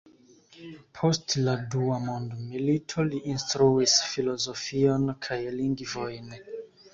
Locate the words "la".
1.47-1.53